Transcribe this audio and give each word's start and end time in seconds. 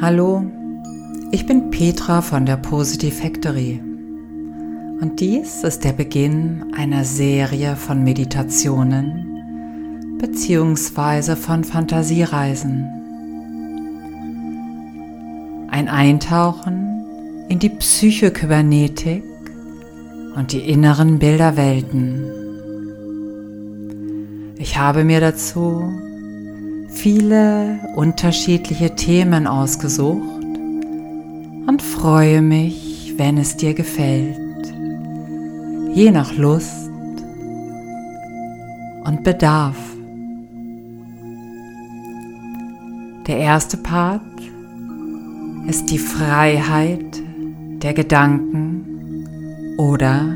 Hallo, 0.00 0.44
ich 1.32 1.44
bin 1.44 1.70
Petra 1.70 2.22
von 2.22 2.46
der 2.46 2.56
Positive 2.56 3.10
Factory 3.10 3.80
und 5.00 5.18
dies 5.18 5.64
ist 5.64 5.82
der 5.82 5.92
Beginn 5.92 6.72
einer 6.76 7.04
Serie 7.04 7.74
von 7.74 8.04
Meditationen 8.04 9.26
bzw. 10.20 11.34
von 11.34 11.64
Fantasiereisen. 11.64 12.86
Ein 15.68 15.88
Eintauchen 15.88 17.46
in 17.48 17.58
die 17.58 17.70
Psychokybernetik 17.70 19.24
und 20.36 20.52
die 20.52 20.60
inneren 20.60 21.18
Bilderwelten. 21.18 22.22
Ich 24.58 24.78
habe 24.78 25.02
mir 25.02 25.20
dazu 25.20 25.90
viele 26.98 27.78
unterschiedliche 27.94 28.96
Themen 28.96 29.46
ausgesucht 29.46 30.44
und 31.66 31.80
freue 31.80 32.42
mich, 32.42 33.14
wenn 33.16 33.38
es 33.38 33.56
dir 33.56 33.72
gefällt. 33.72 34.36
Je 35.94 36.10
nach 36.10 36.34
Lust 36.34 36.90
und 39.04 39.22
Bedarf. 39.22 39.76
Der 43.28 43.38
erste 43.38 43.76
Part 43.76 44.22
ist 45.68 45.90
die 45.90 45.98
Freiheit 45.98 47.22
der 47.80 47.94
Gedanken 47.94 49.76
oder 49.76 50.34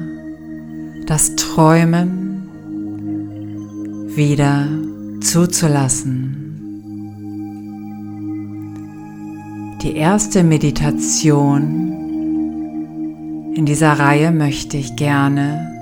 das 1.07 1.35
Träumen 1.35 2.49
wieder 4.15 4.69
zuzulassen. 5.21 6.52
Die 9.83 9.97
erste 9.97 10.45
Meditation 10.45 11.93
in 13.57 13.67
dieser 13.67 13.95
Reihe 13.95 14.31
möchte 14.31 14.77
ich 14.77 14.95
gerne 14.95 15.73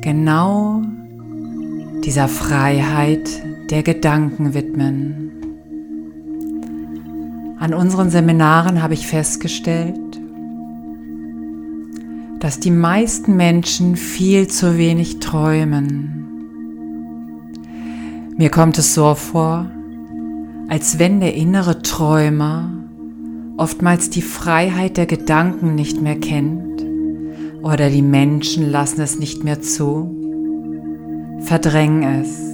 genau 0.00 0.80
dieser 2.02 2.26
Freiheit 2.26 3.28
der 3.68 3.82
Gedanken 3.82 4.54
widmen. 4.54 5.30
An 7.58 7.74
unseren 7.74 8.08
Seminaren 8.08 8.82
habe 8.82 8.94
ich 8.94 9.06
festgestellt, 9.06 10.18
dass 12.40 12.60
die 12.60 12.70
meisten 12.70 13.36
Menschen 13.36 13.94
viel 13.94 14.48
zu 14.48 14.78
wenig 14.78 15.18
träumen. 15.18 16.24
Mir 18.38 18.48
kommt 18.48 18.78
es 18.78 18.94
so 18.94 19.14
vor, 19.14 19.70
als 20.68 20.98
wenn 20.98 21.20
der 21.20 21.34
innere 21.34 21.82
Träumer 21.82 22.70
oftmals 23.56 24.10
die 24.10 24.22
Freiheit 24.22 24.96
der 24.96 25.06
Gedanken 25.06 25.74
nicht 25.74 26.00
mehr 26.00 26.20
kennt 26.20 26.84
oder 27.62 27.90
die 27.90 28.02
Menschen 28.02 28.70
lassen 28.70 29.00
es 29.00 29.18
nicht 29.18 29.42
mehr 29.44 29.60
zu, 29.60 30.14
verdrängen 31.40 32.22
es. 32.22 32.48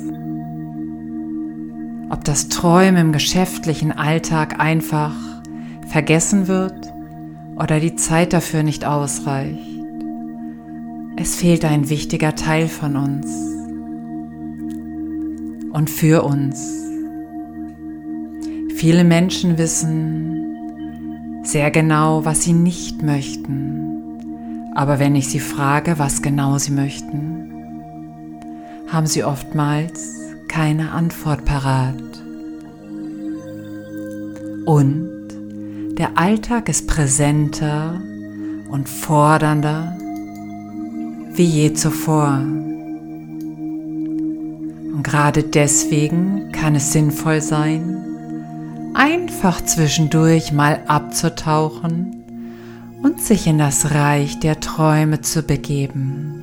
Ob 2.10 2.24
das 2.24 2.48
Träumen 2.48 3.08
im 3.08 3.12
geschäftlichen 3.12 3.90
Alltag 3.90 4.60
einfach 4.60 5.14
vergessen 5.88 6.46
wird 6.46 6.92
oder 7.56 7.80
die 7.80 7.96
Zeit 7.96 8.32
dafür 8.32 8.62
nicht 8.62 8.84
ausreicht. 8.84 9.58
Es 11.16 11.36
fehlt 11.36 11.64
ein 11.64 11.88
wichtiger 11.88 12.34
Teil 12.34 12.68
von 12.68 12.96
uns 12.96 13.26
und 15.72 15.90
für 15.90 16.24
uns. 16.24 16.83
Viele 18.76 19.04
Menschen 19.04 19.56
wissen 19.56 21.42
sehr 21.44 21.70
genau, 21.70 22.24
was 22.24 22.42
sie 22.42 22.52
nicht 22.52 23.02
möchten. 23.02 24.72
Aber 24.74 24.98
wenn 24.98 25.14
ich 25.14 25.28
sie 25.28 25.38
frage, 25.38 25.98
was 25.98 26.22
genau 26.22 26.58
sie 26.58 26.72
möchten, 26.72 27.52
haben 28.88 29.06
sie 29.06 29.22
oftmals 29.22 30.18
keine 30.48 30.90
Antwort 30.90 31.44
parat. 31.44 32.02
Und 34.66 35.08
der 35.96 36.18
Alltag 36.18 36.68
ist 36.68 36.88
präsenter 36.88 38.00
und 38.70 38.88
fordernder 38.88 39.96
wie 41.34 41.44
je 41.44 41.72
zuvor. 41.74 42.38
Und 44.92 45.02
gerade 45.04 45.44
deswegen 45.44 46.50
kann 46.50 46.74
es 46.74 46.92
sinnvoll 46.92 47.40
sein, 47.40 48.03
einfach 48.94 49.60
zwischendurch 49.64 50.52
mal 50.52 50.80
abzutauchen 50.86 52.24
und 53.02 53.20
sich 53.20 53.46
in 53.46 53.58
das 53.58 53.90
Reich 53.92 54.38
der 54.38 54.60
Träume 54.60 55.20
zu 55.20 55.42
begeben. 55.42 56.42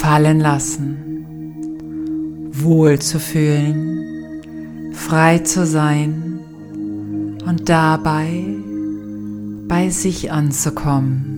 Fallen 0.00 0.40
lassen, 0.40 0.96
wohl 2.50 2.98
zu 2.98 3.20
fühlen, 3.20 4.92
frei 4.92 5.38
zu 5.38 5.66
sein 5.66 6.40
und 7.46 7.68
dabei 7.68 8.44
bei 9.68 9.90
sich 9.90 10.32
anzukommen. 10.32 11.34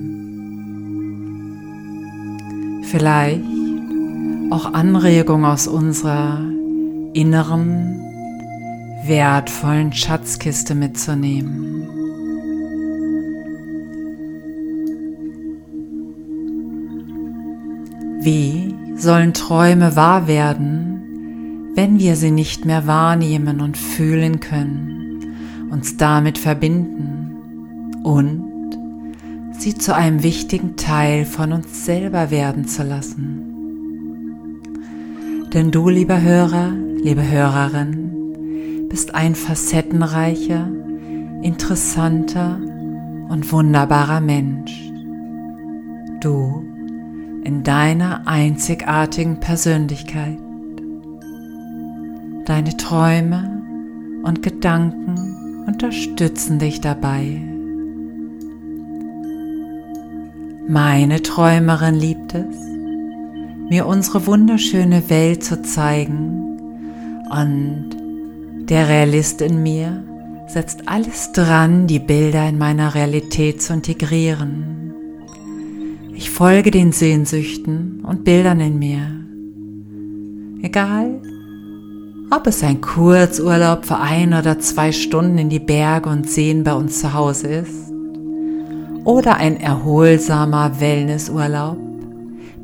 Vielleicht 2.84 3.42
auch 4.50 4.72
Anregung 4.72 5.44
aus 5.44 5.66
unserer 5.68 6.40
inneren 7.12 7.99
wertvollen 9.06 9.92
Schatzkiste 9.92 10.74
mitzunehmen. 10.74 11.88
Wie 18.22 18.74
sollen 18.96 19.32
Träume 19.32 19.96
wahr 19.96 20.28
werden, 20.28 21.72
wenn 21.74 21.98
wir 21.98 22.16
sie 22.16 22.30
nicht 22.30 22.66
mehr 22.66 22.86
wahrnehmen 22.86 23.60
und 23.60 23.78
fühlen 23.78 24.40
können, 24.40 25.68
uns 25.70 25.96
damit 25.96 26.36
verbinden 26.36 28.00
und 28.02 28.44
sie 29.58 29.74
zu 29.74 29.94
einem 29.94 30.22
wichtigen 30.22 30.76
Teil 30.76 31.24
von 31.24 31.52
uns 31.52 31.86
selber 31.86 32.30
werden 32.30 32.66
zu 32.66 32.82
lassen? 32.82 33.46
Denn 35.54 35.70
du, 35.70 35.88
lieber 35.88 36.20
Hörer, 36.20 36.72
liebe 37.02 37.26
Hörerin, 37.28 37.99
bist 38.90 39.14
ein 39.14 39.36
facettenreicher, 39.36 40.68
interessanter 41.42 42.58
und 43.28 43.50
wunderbarer 43.52 44.20
Mensch. 44.20 44.90
Du 46.20 46.64
in 47.44 47.62
deiner 47.62 48.26
einzigartigen 48.26 49.38
Persönlichkeit. 49.38 50.38
Deine 52.44 52.76
Träume 52.76 53.62
und 54.24 54.42
Gedanken 54.42 55.64
unterstützen 55.66 56.58
dich 56.58 56.80
dabei. 56.80 57.40
Meine 60.68 61.22
Träumerin 61.22 61.94
liebt 61.94 62.34
es, 62.34 62.56
mir 63.68 63.86
unsere 63.86 64.26
wunderschöne 64.26 65.08
Welt 65.08 65.44
zu 65.44 65.62
zeigen 65.62 66.58
und 67.30 67.99
der 68.70 68.88
Realist 68.88 69.42
in 69.42 69.62
mir 69.62 70.04
setzt 70.46 70.88
alles 70.88 71.32
dran, 71.32 71.88
die 71.88 71.98
Bilder 71.98 72.48
in 72.48 72.56
meiner 72.56 72.94
Realität 72.94 73.60
zu 73.60 73.72
integrieren. 73.72 74.94
Ich 76.14 76.30
folge 76.30 76.70
den 76.70 76.92
Sehnsüchten 76.92 78.04
und 78.04 78.24
Bildern 78.24 78.60
in 78.60 78.78
mir. 78.78 79.02
Egal, 80.62 81.20
ob 82.30 82.46
es 82.46 82.62
ein 82.62 82.80
Kurzurlaub 82.80 83.84
für 83.84 83.98
ein 83.98 84.34
oder 84.34 84.60
zwei 84.60 84.92
Stunden 84.92 85.38
in 85.38 85.48
die 85.48 85.58
Berge 85.58 86.08
und 86.08 86.30
Seen 86.30 86.62
bei 86.62 86.74
uns 86.74 87.00
zu 87.00 87.12
Hause 87.12 87.48
ist 87.48 87.90
oder 89.04 89.36
ein 89.36 89.58
erholsamer 89.58 90.78
Wellnessurlaub 90.78 91.78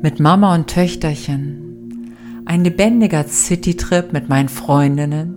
mit 0.01 0.21
Mama 0.21 0.55
und 0.55 0.67
Töchterchen, 0.67 2.13
ein 2.45 2.63
lebendiger 2.63 3.27
Citytrip 3.27 4.13
mit 4.13 4.29
meinen 4.29 4.47
Freundinnen 4.47 5.36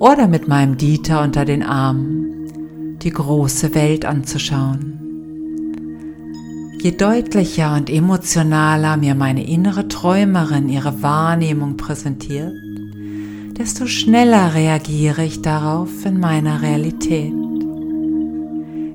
oder 0.00 0.26
mit 0.26 0.48
meinem 0.48 0.76
Dieter 0.76 1.22
unter 1.22 1.44
den 1.44 1.62
Armen 1.62 2.98
die 3.02 3.10
große 3.10 3.74
Welt 3.74 4.04
anzuschauen. 4.04 4.96
Je 6.82 6.92
deutlicher 6.92 7.76
und 7.76 7.90
emotionaler 7.90 8.96
mir 8.96 9.14
meine 9.14 9.46
innere 9.46 9.86
Träumerin 9.88 10.70
ihre 10.70 11.02
Wahrnehmung 11.02 11.76
präsentiert, 11.76 12.54
desto 13.58 13.86
schneller 13.86 14.54
reagiere 14.54 15.22
ich 15.22 15.42
darauf 15.42 15.90
in 16.06 16.18
meiner 16.18 16.62
Realität. 16.62 17.34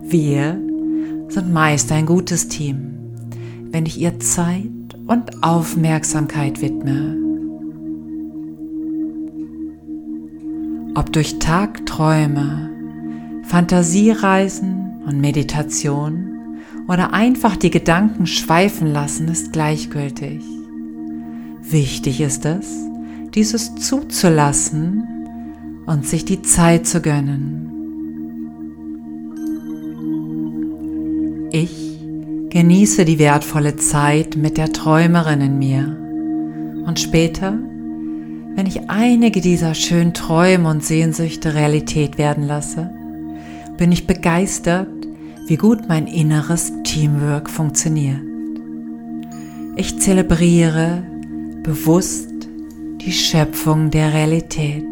Wir 0.07 0.59
sind 1.29 1.53
meist 1.53 1.91
ein 1.91 2.07
gutes 2.07 2.47
Team, 2.47 2.97
wenn 3.69 3.85
ich 3.85 3.99
ihr 3.99 4.19
Zeit 4.19 4.71
und 5.05 5.43
Aufmerksamkeit 5.43 6.61
widme. 6.61 7.24
Ob 10.97 11.11
durch 11.11 11.39
Tagträume, 11.39 12.69
Fantasiereisen 13.43 15.03
und 15.05 15.19
Meditation 15.19 16.61
oder 16.87 17.13
einfach 17.13 17.57
die 17.57 17.69
Gedanken 17.69 18.25
schweifen 18.25 18.87
lassen, 18.93 19.27
ist 19.27 19.51
gleichgültig. 19.51 20.41
Wichtig 21.61 22.21
ist 22.21 22.45
es, 22.45 22.73
dieses 23.33 23.75
zuzulassen 23.75 25.03
und 25.85 26.07
sich 26.07 26.23
die 26.23 26.41
Zeit 26.41 26.87
zu 26.87 27.01
gönnen. 27.01 27.65
Ich 31.51 31.99
genieße 32.49 33.03
die 33.03 33.19
wertvolle 33.19 33.75
Zeit 33.75 34.37
mit 34.37 34.57
der 34.57 34.71
Träumerin 34.71 35.41
in 35.41 35.59
mir 35.59 35.97
und 36.85 37.01
später, 37.01 37.59
wenn 38.55 38.67
ich 38.67 38.89
einige 38.89 39.41
dieser 39.41 39.73
schönen 39.73 40.13
Träume 40.13 40.69
und 40.69 40.83
Sehnsüchte 40.83 41.53
Realität 41.53 42.17
werden 42.17 42.47
lasse, 42.47 42.89
bin 43.77 43.91
ich 43.91 44.07
begeistert, 44.07 44.87
wie 45.47 45.57
gut 45.57 45.89
mein 45.89 46.07
inneres 46.07 46.71
Teamwork 46.83 47.49
funktioniert. 47.49 48.21
Ich 49.75 49.99
zelebriere 49.99 51.03
bewusst 51.63 52.29
die 53.01 53.11
Schöpfung 53.11 53.91
der 53.91 54.13
Realität. 54.13 54.85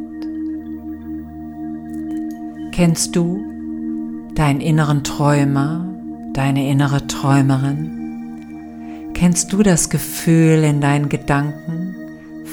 Kennst 2.74 3.16
du 3.16 3.42
deinen 4.36 4.60
inneren 4.60 5.04
Träumer, 5.04 5.88
deine 6.34 6.70
innere 6.70 7.08
Träumerin? 7.08 9.12
Kennst 9.14 9.54
du 9.54 9.64
das 9.64 9.90
Gefühl 9.90 10.64
in 10.64 10.82
deinen 10.82 11.08
Gedanken, 11.08 11.83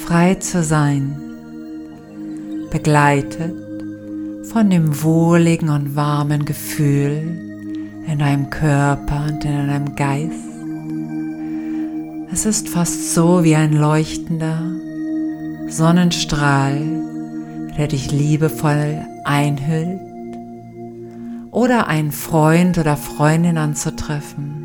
frei 0.01 0.35
zu 0.35 0.63
sein, 0.63 1.15
begleitet 2.71 3.55
von 4.51 4.69
dem 4.69 5.03
wohligen 5.03 5.69
und 5.69 5.95
warmen 5.95 6.43
Gefühl 6.45 8.01
in 8.07 8.19
deinem 8.19 8.49
Körper 8.49 9.25
und 9.29 9.45
in 9.45 9.67
deinem 9.67 9.95
Geist? 9.95 10.33
Es 12.33 12.45
ist 12.45 12.67
fast 12.69 13.13
so 13.13 13.43
wie 13.43 13.55
ein 13.55 13.73
leuchtender 13.73 14.71
Sonnenstrahl, 15.67 16.79
der 17.77 17.87
dich 17.87 18.11
liebevoll 18.11 19.05
einhüllt 19.23 20.01
oder 21.51 21.87
einen 21.87 22.11
Freund 22.11 22.77
oder 22.77 22.97
Freundin 22.97 23.57
anzutreffen. 23.57 24.61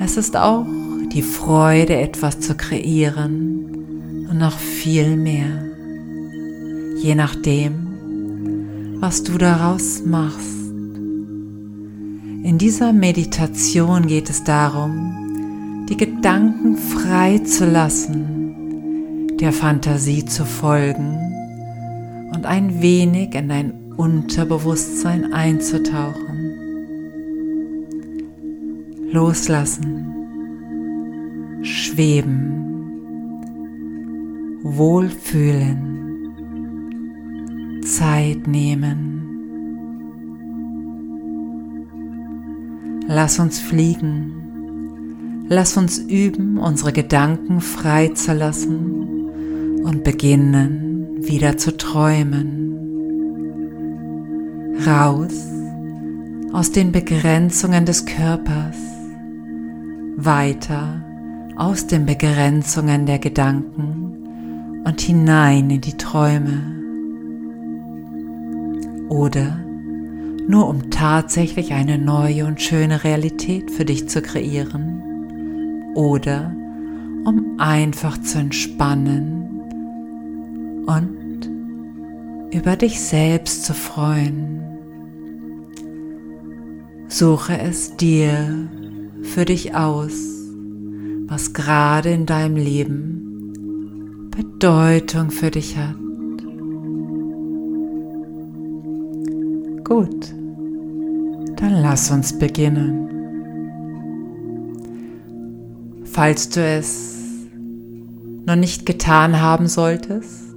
Es 0.00 0.16
ist 0.16 0.36
auch 0.36 0.64
die 1.12 1.22
Freude, 1.22 1.96
etwas 1.96 2.40
zu 2.40 2.54
kreieren 2.54 3.49
und 4.30 4.38
noch 4.38 4.58
viel 4.58 5.16
mehr, 5.16 5.48
je 6.96 7.16
nachdem, 7.16 8.98
was 9.00 9.24
du 9.24 9.36
daraus 9.38 10.04
machst. 10.04 10.70
In 12.42 12.56
dieser 12.56 12.92
Meditation 12.92 14.06
geht 14.06 14.30
es 14.30 14.44
darum, 14.44 15.86
die 15.88 15.96
Gedanken 15.96 16.76
frei 16.76 17.38
zu 17.38 17.66
lassen, 17.66 19.36
der 19.40 19.52
Fantasie 19.52 20.24
zu 20.24 20.44
folgen 20.44 21.18
und 22.32 22.46
ein 22.46 22.80
wenig 22.80 23.34
in 23.34 23.48
dein 23.48 23.72
Unterbewusstsein 23.96 25.32
einzutauchen. 25.32 26.54
Loslassen, 29.10 30.06
schweben, 31.62 32.69
wohlfühlen, 34.62 35.80
Zeit 37.84 38.46
nehmen. 38.46 39.20
Lass 43.06 43.38
uns 43.38 43.58
fliegen. 43.58 45.46
Lass 45.48 45.76
uns 45.76 45.98
üben, 45.98 46.58
unsere 46.58 46.92
Gedanken 46.92 47.60
frei 47.60 48.08
zu 48.08 48.32
lassen 48.32 49.82
und 49.82 50.04
beginnen 50.04 51.24
wieder 51.24 51.56
zu 51.56 51.76
träumen 51.76 52.60
raus 54.86 55.34
aus 56.52 56.72
den 56.72 56.90
Begrenzungen 56.90 57.84
des 57.84 58.06
Körpers, 58.06 58.76
weiter 60.16 61.04
aus 61.56 61.86
den 61.86 62.06
Begrenzungen 62.06 63.06
der 63.06 63.18
Gedanken 63.18 63.99
und 64.84 65.00
hinein 65.00 65.70
in 65.70 65.80
die 65.80 65.96
Träume. 65.96 66.62
Oder 69.08 69.58
nur 70.48 70.68
um 70.68 70.90
tatsächlich 70.90 71.72
eine 71.72 71.98
neue 71.98 72.46
und 72.46 72.60
schöne 72.60 73.04
Realität 73.04 73.70
für 73.70 73.84
dich 73.84 74.08
zu 74.08 74.22
kreieren. 74.22 75.02
Oder 75.94 76.54
um 77.24 77.56
einfach 77.58 78.18
zu 78.18 78.38
entspannen 78.38 79.40
und 80.86 81.48
über 82.52 82.76
dich 82.76 83.00
selbst 83.00 83.64
zu 83.64 83.74
freuen. 83.74 84.60
Suche 87.08 87.58
es 87.58 87.96
dir 87.96 88.68
für 89.22 89.44
dich 89.44 89.74
aus, 89.74 90.12
was 91.26 91.52
gerade 91.52 92.10
in 92.10 92.26
deinem 92.26 92.56
Leben 92.56 93.19
Bedeutung 94.40 95.30
für 95.30 95.50
dich 95.50 95.76
hat. 95.76 95.96
Gut, 99.84 100.32
dann 101.56 101.82
lass 101.82 102.10
uns 102.10 102.38
beginnen. 102.38 103.08
Falls 106.04 106.48
du 106.48 106.62
es 106.62 107.18
noch 108.46 108.56
nicht 108.56 108.86
getan 108.86 109.42
haben 109.42 109.66
solltest, 109.66 110.54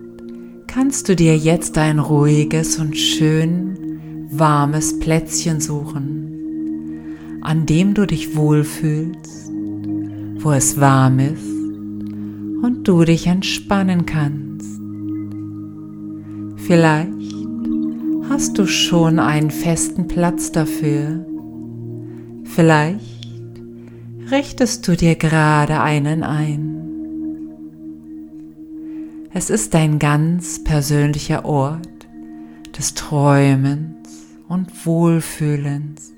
kannst 0.68 1.10
du 1.10 1.18
dir 1.18 1.36
jetzt 1.36 1.78
ein 1.78 2.00
ruhiges 2.00 2.80
und 2.80 2.98
schön 2.98 4.30
warmes 4.32 4.98
Plätzchen 5.00 5.60
suchen 5.60 6.30
an 7.42 7.66
dem 7.66 7.94
du 7.94 8.08
dich 8.08 8.38
wohlfühlst, 8.38 9.52
wo 10.40 10.54
es 10.54 10.80
warm 10.80 11.20
ist 11.20 11.53
und 12.64 12.88
du 12.88 13.04
dich 13.04 13.28
entspannen 13.28 14.06
kannst. 14.06 14.80
Vielleicht 16.66 17.36
hast 18.30 18.58
du 18.58 18.66
schon 18.66 19.20
einen 19.20 19.52
festen 19.52 20.08
Platz 20.08 20.52
dafür. 20.52 21.26
Vielleicht 22.46 23.62
richtest 24.32 24.88
du 24.88 24.96
dir 24.96 25.16
gerade 25.16 25.82
einen 25.82 26.24
ein. 26.24 26.70
Es 29.34 29.50
ist 29.50 29.74
dein 29.74 30.00
ganz 30.00 30.64
persönlicher 30.64 31.46
Ort 31.46 32.08
des 32.78 32.96
Träumens 32.96 34.10
und 34.48 34.86
Wohlfühlens 34.86 36.14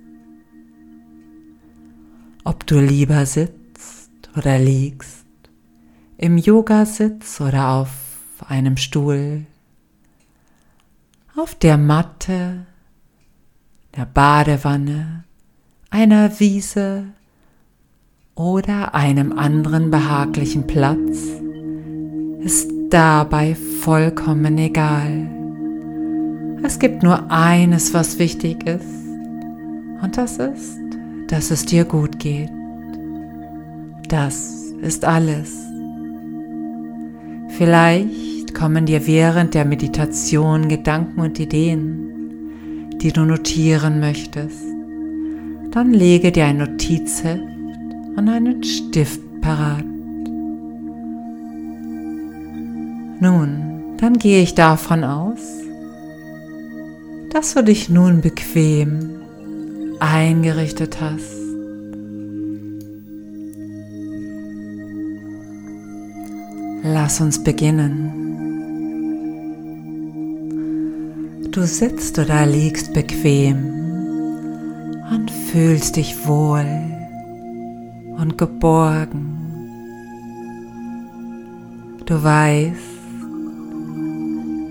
ob 2.45 2.65
du 2.67 2.79
lieber 2.79 3.25
sitzt 3.25 4.29
oder 4.37 4.57
liegst, 4.59 5.24
im 6.17 6.37
Yogasitz 6.37 7.41
oder 7.41 7.69
auf 7.69 7.89
einem 8.47 8.77
Stuhl, 8.77 9.45
auf 11.35 11.55
der 11.55 11.77
Matte, 11.77 12.65
der 13.95 14.05
Badewanne, 14.05 15.23
einer 15.89 16.39
Wiese 16.39 17.05
oder 18.35 18.95
einem 18.95 19.37
anderen 19.37 19.91
behaglichen 19.91 20.67
Platz, 20.67 21.19
ist 22.39 22.71
dabei 22.89 23.55
vollkommen 23.55 24.57
egal. 24.57 25.29
Es 26.63 26.79
gibt 26.79 27.03
nur 27.03 27.29
eines, 27.31 27.93
was 27.93 28.19
wichtig 28.19 28.65
ist, 28.65 28.85
und 30.01 30.17
das 30.17 30.37
ist, 30.37 30.79
dass 31.27 31.51
es 31.51 31.65
dir 31.65 31.85
gut 31.85 32.19
geht. 32.19 32.49
Das 34.07 34.51
ist 34.81 35.03
alles. 35.03 35.74
Vielleicht 37.57 38.53
kommen 38.53 38.85
dir 38.85 39.07
während 39.07 39.53
der 39.53 39.63
Meditation 39.63 40.67
Gedanken 40.67 41.21
und 41.21 41.39
Ideen, 41.39 42.97
die 43.01 43.13
du 43.13 43.21
notieren 43.21 44.01
möchtest. 44.01 44.61
Dann 45.71 45.93
lege 45.93 46.33
dir 46.33 46.45
ein 46.47 46.57
Notizheft 46.57 47.41
und 48.17 48.27
einen 48.27 48.61
Stift 48.61 49.21
parat. 49.39 49.85
Nun, 53.21 53.95
dann 53.97 54.17
gehe 54.17 54.41
ich 54.41 54.53
davon 54.55 55.05
aus, 55.05 55.39
dass 57.29 57.53
du 57.53 57.63
dich 57.63 57.87
nun 57.89 58.19
bequem 58.19 59.11
eingerichtet 60.01 60.99
hast. 60.99 61.44
Lass 66.87 67.19
uns 67.19 67.43
beginnen. 67.43 68.11
Du 71.51 71.65
sitzt 71.65 72.19
oder 72.19 72.45
liegst 72.45 72.93
bequem 72.93 73.57
und 75.09 75.31
fühlst 75.31 75.95
dich 75.95 76.27
wohl 76.27 76.67
und 78.19 78.37
geborgen. 78.37 79.31
Du 82.05 82.23
weißt, 82.23 82.75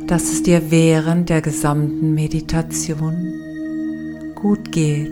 dass 0.06 0.23
es 0.23 0.44
dir 0.44 0.71
während 0.71 1.30
der 1.30 1.42
gesamten 1.42 2.14
Meditation 2.14 3.16
gut 4.37 4.71
geht. 4.71 5.11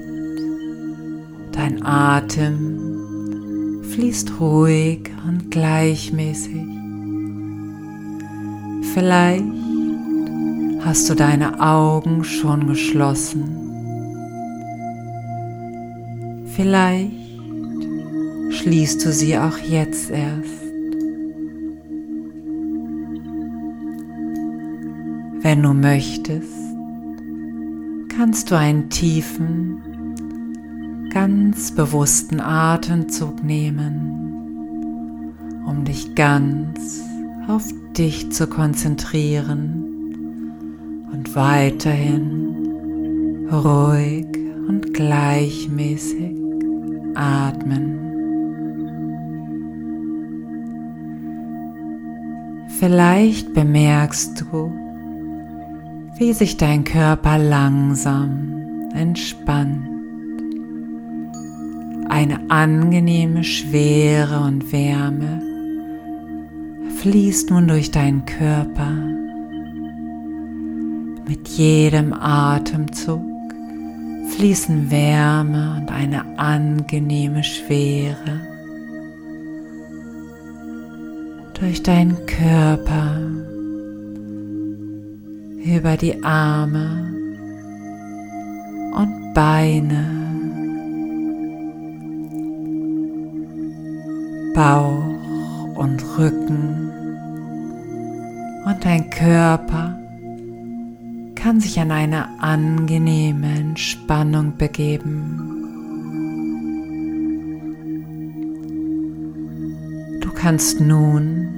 Dein 1.50 1.84
Atem 1.84 3.82
fließt 3.90 4.38
ruhig 4.38 5.10
und 5.26 5.50
gleichmäßig. 5.50 6.81
Vielleicht 8.94 9.44
hast 10.84 11.08
du 11.08 11.14
deine 11.14 11.60
Augen 11.60 12.24
schon 12.24 12.66
geschlossen. 12.66 13.70
Vielleicht 16.54 17.10
schließt 18.50 19.02
du 19.02 19.10
sie 19.10 19.38
auch 19.38 19.56
jetzt 19.56 20.10
erst. 20.10 20.62
Wenn 25.40 25.62
du 25.62 25.72
möchtest, 25.72 26.52
kannst 28.14 28.50
du 28.50 28.58
einen 28.58 28.90
tiefen, 28.90 29.80
ganz 31.08 31.74
bewussten 31.74 32.40
Atemzug 32.40 33.42
nehmen, 33.42 35.32
um 35.66 35.82
dich 35.86 36.14
ganz 36.14 37.00
auf 37.48 37.64
dich 37.96 38.30
zu 38.32 38.46
konzentrieren 38.46 39.84
und 41.12 41.34
weiterhin 41.34 43.48
ruhig 43.50 44.26
und 44.68 44.94
gleichmäßig 44.94 46.36
atmen. 47.14 47.98
Vielleicht 52.78 53.52
bemerkst 53.54 54.40
du, 54.40 54.72
wie 56.18 56.32
sich 56.32 56.56
dein 56.56 56.84
Körper 56.84 57.38
langsam 57.38 58.88
entspannt. 58.94 59.88
Eine 62.08 62.50
angenehme 62.50 63.44
Schwere 63.44 64.40
und 64.40 64.72
Wärme 64.72 65.51
fließt 67.02 67.50
nun 67.50 67.66
durch 67.66 67.90
deinen 67.90 68.24
Körper. 68.26 68.92
Mit 71.26 71.48
jedem 71.48 72.12
Atemzug 72.12 73.24
fließen 74.36 74.88
Wärme 74.88 75.80
und 75.80 75.90
eine 75.90 76.38
angenehme 76.38 77.42
Schwere 77.42 78.40
durch 81.54 81.82
deinen 81.82 82.24
Körper 82.26 83.18
über 85.64 85.96
die 85.96 86.22
Arme 86.22 87.12
und 88.94 89.34
Beine, 89.34 90.06
Bauch 94.54 95.02
und 95.74 96.00
Rücken 96.16 96.91
und 98.64 98.84
dein 98.84 99.10
Körper 99.10 99.98
kann 101.34 101.58
sich 101.60 101.80
an 101.80 101.90
eine 101.90 102.40
angenehme 102.40 103.52
Entspannung 103.58 104.56
begeben. 104.56 105.48
Du 110.20 110.30
kannst 110.32 110.80
nun 110.80 111.48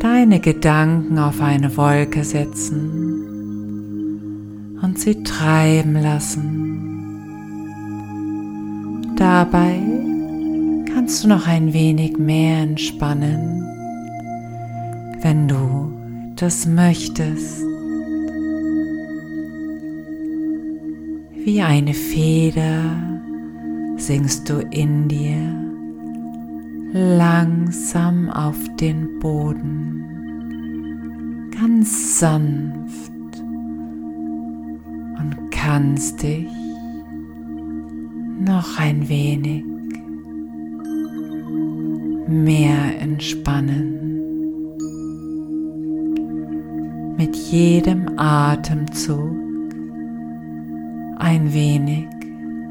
deine 0.00 0.40
Gedanken 0.40 1.18
auf 1.18 1.42
eine 1.42 1.76
Wolke 1.76 2.24
setzen 2.24 3.28
und 4.80 4.98
sie 4.98 5.22
treiben 5.22 5.94
lassen. 5.94 6.78
Dabei 9.16 9.80
kannst 10.94 11.24
du 11.24 11.28
noch 11.28 11.46
ein 11.46 11.74
wenig 11.74 12.16
mehr 12.16 12.62
entspannen, 12.62 13.64
wenn 15.20 15.46
du 15.48 15.97
das 16.40 16.66
möchtest. 16.66 17.62
Wie 21.44 21.62
eine 21.62 21.94
Feder 21.94 22.82
singst 23.96 24.48
du 24.48 24.60
in 24.70 25.08
dir 25.08 25.54
langsam 26.92 28.30
auf 28.30 28.56
den 28.80 29.18
Boden, 29.18 30.04
ganz 31.58 32.20
sanft 32.20 33.12
und 35.18 35.36
kannst 35.50 36.22
dich 36.22 36.46
noch 38.40 38.78
ein 38.78 39.08
wenig 39.08 39.64
mehr 42.28 43.00
entspannen. 43.00 43.97
Mit 47.18 47.34
jedem 47.34 48.16
Atemzug 48.16 49.36
ein 51.18 51.52
wenig 51.52 52.06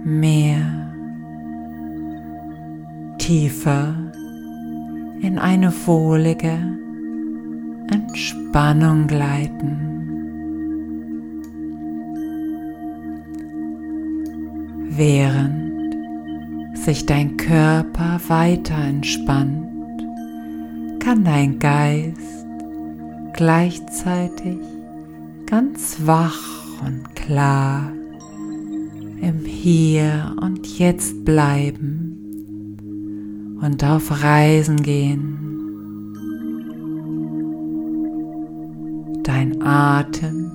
mehr, 0.06 0.90
tiefer 3.18 3.94
in 5.20 5.38
eine 5.38 5.74
wohlige 5.86 6.58
Entspannung 7.92 9.08
gleiten. 9.08 9.84
Während 14.92 15.98
sich 16.74 17.06
dein 17.06 17.36
Körper 17.36 18.22
weiter 18.30 18.78
entspannt, 18.78 19.68
kann 21.00 21.26
dein 21.26 21.60
Geist 21.60 22.37
gleichzeitig 23.38 24.58
ganz 25.46 26.00
wach 26.06 26.66
und 26.86 27.16
klar 27.16 27.94
im 29.22 29.46
Hier 29.46 30.36
und 30.42 30.68
Jetzt 30.80 31.24
bleiben 31.24 32.18
und 33.62 33.84
auf 33.84 34.24
Reisen 34.24 34.78
gehen. 34.78 35.36
Dein 39.24 39.62
Atem 39.62 40.52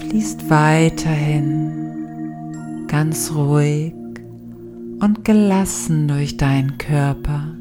fließt 0.00 0.50
weiterhin 0.50 1.70
ganz 2.88 3.32
ruhig 3.32 3.94
und 5.00 5.24
gelassen 5.24 6.08
durch 6.08 6.36
deinen 6.36 6.76
Körper. 6.76 7.54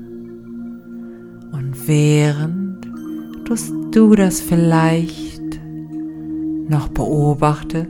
Und 1.51 1.87
während 1.87 2.83
du 3.45 3.55
das 4.15 4.41
vielleicht 4.41 5.59
noch 6.69 6.89
beobachtest, 6.89 7.87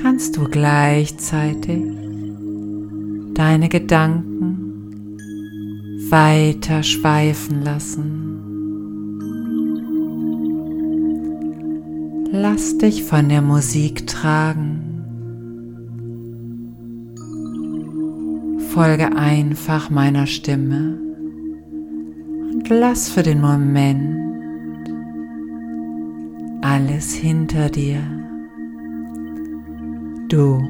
kannst 0.00 0.36
du 0.36 0.44
gleichzeitig 0.44 1.82
deine 3.34 3.68
Gedanken 3.68 5.16
weiter 6.10 6.82
schweifen 6.82 7.62
lassen. 7.62 8.30
Lass 12.30 12.78
dich 12.78 13.04
von 13.04 13.28
der 13.28 13.42
Musik 13.42 14.06
tragen. 14.06 14.80
Folge 18.72 19.16
einfach 19.16 19.90
meiner 19.90 20.26
Stimme 20.26 21.03
lass 22.68 23.08
für 23.10 23.22
den 23.22 23.40
Moment 23.40 24.88
alles 26.62 27.12
hinter 27.14 27.68
dir. 27.68 28.00
Du 30.28 30.66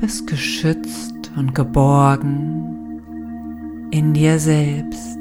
bist 0.00 0.26
geschützt 0.26 1.30
und 1.36 1.54
geborgen 1.54 3.00
in 3.90 4.12
dir 4.12 4.38
selbst. 4.38 5.18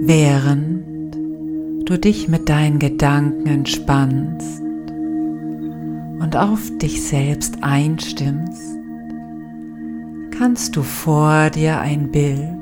Während 0.00 1.16
du 1.88 1.98
dich 1.98 2.28
mit 2.28 2.48
deinen 2.48 2.78
Gedanken 2.78 3.46
entspannst 3.46 4.62
und 6.20 6.36
auf 6.36 6.70
dich 6.78 7.02
selbst 7.02 7.62
einstimmst, 7.62 8.78
kannst 10.38 10.76
du 10.76 10.82
vor 10.82 11.50
dir 11.50 11.80
ein 11.80 12.10
Bild 12.10 12.56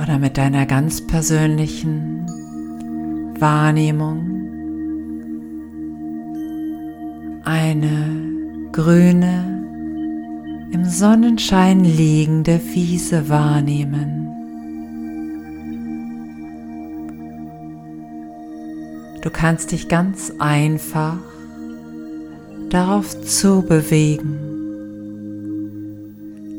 oder 0.00 0.18
mit 0.18 0.36
deiner 0.36 0.66
ganz 0.66 1.04
persönlichen 1.04 2.26
Wahrnehmung 3.40 4.36
eine 7.44 8.70
grüne, 8.72 9.64
im 10.72 10.84
Sonnenschein 10.84 11.84
liegende 11.84 12.60
Wiese 12.72 13.28
wahrnehmen. 13.28 14.28
Du 19.22 19.30
kannst 19.30 19.72
dich 19.72 19.88
ganz 19.88 20.32
einfach 20.38 21.18
darauf 22.70 23.20
zu 23.22 23.62
bewegen. 23.62 24.38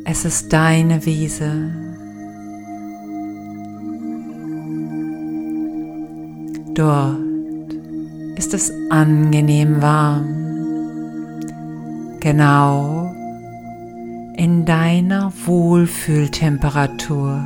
Es 0.05 0.25
ist 0.25 0.51
deine 0.53 1.05
Wiese. 1.05 1.71
Dort 6.73 7.17
ist 8.37 8.53
es 8.53 8.71
angenehm 8.89 9.81
warm, 9.81 10.27
genau 12.19 13.11
in 14.37 14.65
deiner 14.65 15.33
Wohlfühltemperatur, 15.45 17.43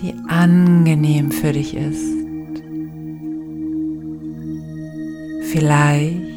die 0.00 0.14
angenehm 0.28 1.30
für 1.30 1.52
dich 1.52 1.76
ist. 1.76 2.14
Vielleicht 5.52 6.27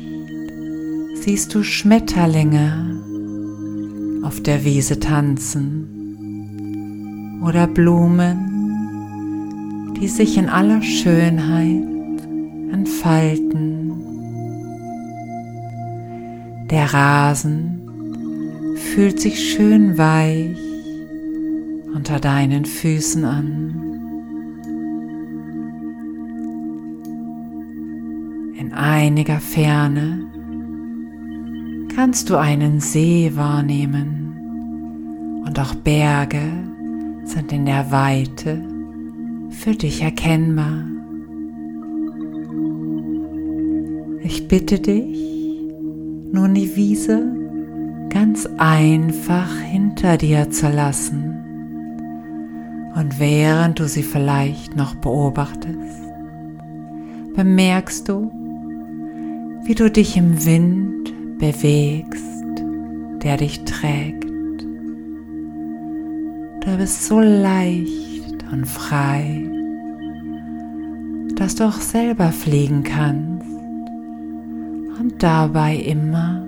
siehst 1.22 1.54
du 1.54 1.62
Schmetterlinge 1.62 3.00
auf 4.24 4.42
der 4.42 4.66
Wiese 4.66 5.00
tanzen 5.00 5.88
oder 7.46 7.68
Blumen, 7.68 9.94
die 10.00 10.08
sich 10.08 10.38
in 10.38 10.50
aller 10.50 10.82
Schönheit 10.82 11.84
entfalten. 12.72 13.92
Der 16.72 16.92
Rasen 16.92 17.82
fühlt 18.76 19.22
sich 19.22 19.54
schön 19.54 20.00
weich 20.00 20.58
unter 21.94 22.20
deinen 22.20 22.66
Füßen 22.66 23.26
an. 23.26 23.76
In 28.58 28.74
einiger 28.74 29.40
Ferne 29.40 30.31
kannst 31.96 32.30
du 32.30 32.38
einen 32.38 32.80
See 32.80 33.32
wahrnehmen 33.36 35.42
und 35.46 35.60
auch 35.60 35.76
Berge 35.76 36.42
sind 37.26 37.52
in 37.52 37.66
der 37.66 37.92
Weite 37.92 38.64
für 39.50 39.72
dich 39.72 40.02
erkennbar. 40.02 40.86
Ich 44.24 44.48
bitte 44.48 44.80
dich, 44.80 45.20
nun 46.32 46.54
die 46.54 46.76
Wiese 46.76 47.36
ganz 48.10 48.48
einfach 48.58 49.60
hinter 49.60 50.18
dir 50.18 50.50
zu 50.50 50.70
lassen. 50.70 51.38
Und 52.96 53.20
während 53.20 53.80
du 53.80 53.88
sie 53.88 54.04
vielleicht 54.04 54.76
noch 54.76 54.96
beobachtest, 54.96 56.02
bemerkst 57.36 58.08
du, 58.08 58.32
wie 59.64 59.76
du 59.76 59.90
dich 59.90 60.18
im 60.18 60.46
Wind 60.46 60.91
bewegst, 61.42 62.64
der 63.24 63.36
dich 63.36 63.64
trägt. 63.66 64.30
Du 66.64 66.78
bist 66.78 67.06
so 67.06 67.20
leicht 67.20 68.46
und 68.52 68.68
frei, 68.68 69.50
dass 71.36 71.56
du 71.56 71.64
auch 71.64 71.82
selber 71.82 72.32
fliegen 72.32 72.84
kannst 72.84 73.48
und 75.00 75.16
dabei 75.18 75.78
immer 75.78 76.48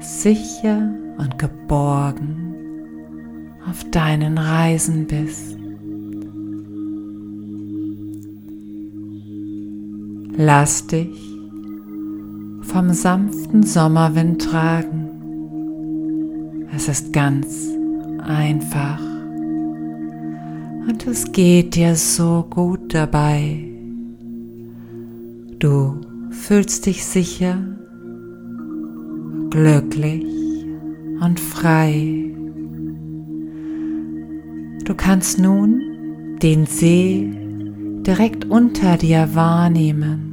sicher 0.00 0.90
und 1.16 1.38
geborgen 1.38 2.54
auf 3.66 3.82
deinen 3.90 4.36
Reisen 4.36 5.06
bist. 5.06 5.56
Lass 10.36 10.86
dich 10.86 11.31
vom 12.62 12.92
sanften 12.92 13.62
Sommerwind 13.62 14.42
tragen. 14.42 15.08
Es 16.74 16.88
ist 16.88 17.12
ganz 17.12 17.68
einfach 18.26 19.00
und 20.88 21.06
es 21.06 21.30
geht 21.32 21.74
dir 21.74 21.94
so 21.96 22.46
gut 22.48 22.94
dabei. 22.94 23.68
Du 25.58 26.00
fühlst 26.30 26.86
dich 26.86 27.04
sicher, 27.04 27.58
glücklich 29.50 30.24
und 31.20 31.38
frei. 31.38 32.34
Du 34.84 34.94
kannst 34.94 35.38
nun 35.38 36.38
den 36.42 36.66
See 36.66 37.30
direkt 38.04 38.44
unter 38.46 38.96
dir 38.96 39.34
wahrnehmen. 39.34 40.31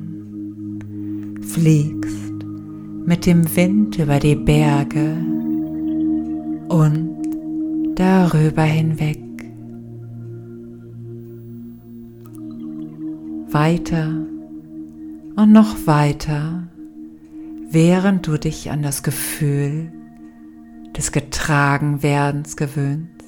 Fliegst 1.53 2.45
mit 3.05 3.25
dem 3.25 3.55
Wind 3.55 3.97
über 3.97 4.19
die 4.19 4.35
Berge 4.35 5.17
und 6.67 7.23
darüber 7.95 8.61
hinweg. 8.61 9.19
Weiter 13.51 14.09
und 15.37 15.51
noch 15.51 15.87
weiter, 15.87 16.67
während 17.71 18.27
du 18.27 18.37
dich 18.37 18.69
an 18.69 18.83
das 18.83 19.01
Gefühl 19.01 19.91
des 20.95 21.11
Getragenwerdens 21.11 22.57
gewöhnst, 22.57 23.23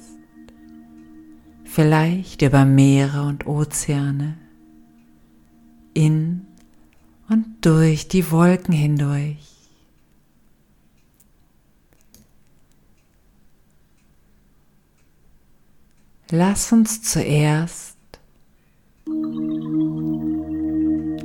vielleicht 1.64 2.42
über 2.42 2.64
Meere 2.64 3.22
und 3.22 3.48
Ozeane, 3.48 4.38
in 5.92 6.46
und 7.32 7.46
durch 7.62 8.08
die 8.08 8.30
Wolken 8.30 8.74
hindurch. 8.74 9.38
Lass 16.30 16.72
uns 16.72 17.02
zuerst 17.02 17.96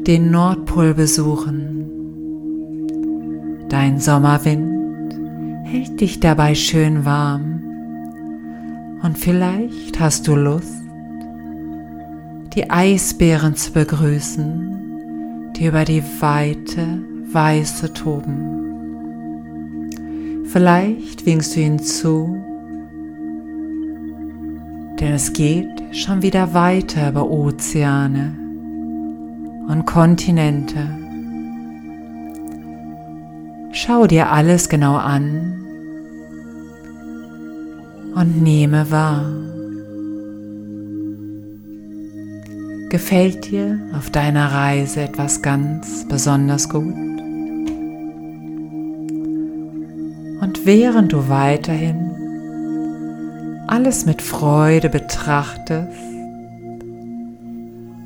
den 0.07 0.31
Nordpol 0.31 0.93
besuchen. 0.93 1.87
Dein 3.69 3.99
Sommerwind 3.99 5.13
hält 5.65 5.99
dich 5.99 6.21
dabei 6.21 6.55
schön 6.55 7.03
warm 7.03 7.61
und 9.03 9.17
vielleicht 9.17 9.99
hast 9.99 10.27
du 10.27 10.35
Lust, 10.35 10.83
die 12.53 12.69
Eisbären 12.69 13.55
zu 13.55 13.73
begrüßen, 13.73 14.76
die 15.57 15.65
über 15.65 15.85
die 15.85 16.03
weite 16.19 17.01
Weiße 17.31 17.93
toben. 17.93 18.53
Vielleicht 20.45 21.25
winkst 21.25 21.55
du 21.55 21.59
ihnen 21.59 21.79
zu 21.79 22.37
denn 24.99 25.13
es 25.13 25.33
geht 25.33 25.83
schon 25.91 26.21
wieder 26.21 26.53
weiter 26.53 27.09
über 27.09 27.29
Ozeane 27.29 28.35
und 29.67 29.85
Kontinente. 29.85 30.89
Schau 33.71 34.07
dir 34.07 34.31
alles 34.31 34.69
genau 34.69 34.95
an 34.95 35.65
und 38.15 38.41
nehme 38.41 38.89
wahr. 38.89 39.56
Gefällt 42.89 43.51
dir 43.51 43.77
auf 43.97 44.09
deiner 44.11 44.53
Reise 44.53 45.01
etwas 45.01 45.41
ganz 45.41 46.05
besonders 46.07 46.69
gut? 46.69 46.95
Und 50.39 50.61
während 50.63 51.11
du 51.11 51.27
weiterhin 51.27 52.11
alles 53.67 54.05
mit 54.05 54.21
Freude 54.21 54.89
betrachtest 54.89 55.99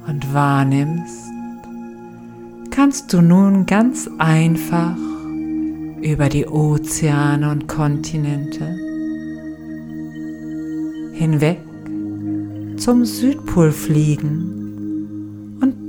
und 0.08 0.34
wahrnimmst, 0.34 1.30
kannst 2.72 3.14
du 3.14 3.22
nun 3.22 3.68
ganz 3.68 4.10
einfach 4.18 4.98
über 6.02 6.28
die 6.28 6.48
Ozeane 6.48 7.52
und 7.52 7.68
Kontinente 7.68 8.66
hinweg 11.14 11.60
zum 12.78 13.06
Südpol 13.06 13.72
fliegen 13.72 14.61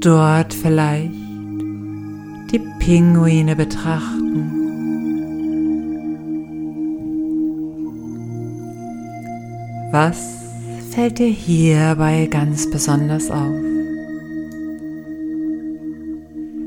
dort 0.05 0.53
vielleicht 0.53 1.13
die 2.51 2.61
Pinguine 2.81 3.55
betrachten. 3.57 4.59
Was 9.93 10.19
fällt 10.91 11.19
dir 11.19 11.29
hierbei 11.29 12.27
ganz 12.31 12.69
besonders 12.69 13.31
auf? 13.31 13.55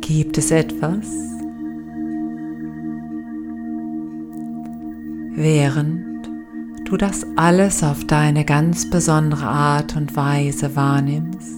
Gibt 0.01 0.37
es 0.37 0.51
etwas, 0.51 1.07
während 5.35 6.29
du 6.85 6.95
das 6.95 7.25
alles 7.35 7.83
auf 7.83 8.05
deine 8.05 8.45
ganz 8.45 8.89
besondere 8.89 9.47
Art 9.47 9.95
und 9.95 10.15
Weise 10.15 10.75
wahrnimmst? 10.75 11.54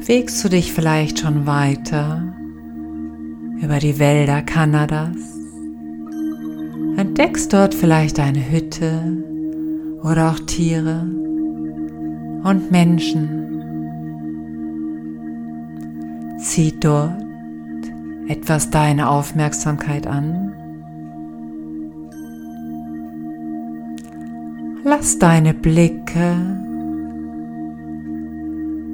Bewegst 0.00 0.42
du 0.42 0.48
dich 0.48 0.72
vielleicht 0.72 1.18
schon 1.18 1.46
weiter 1.46 2.32
über 3.60 3.78
die 3.78 3.98
Wälder 3.98 4.40
Kanadas? 4.40 5.14
Entdeckst 6.96 7.52
dort 7.52 7.74
vielleicht 7.74 8.18
eine 8.18 8.50
Hütte 8.50 9.18
oder 10.02 10.30
auch 10.30 10.38
Tiere 10.40 11.02
und 12.44 12.70
Menschen. 12.70 13.28
Zieht 16.38 16.82
dort 16.82 17.22
etwas 18.26 18.70
deine 18.70 19.10
Aufmerksamkeit 19.10 20.06
an. 20.06 20.54
Lass 24.82 25.18
deine 25.18 25.52
Blicke 25.52 26.69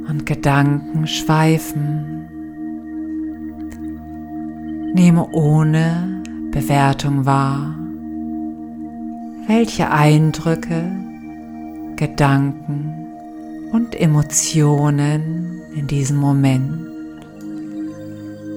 und 0.08 0.26
Gedanken 0.26 1.06
schweifen. 1.06 2.28
Nehme 4.94 5.28
ohne 5.32 6.22
Bewertung 6.50 7.26
wahr 7.26 7.76
welche 9.46 9.90
Eindrücke, 9.90 10.90
Gedanken 11.96 13.06
und 13.72 13.98
Emotionen 13.98 15.62
in 15.74 15.86
diesem 15.86 16.16
Moment 16.16 16.80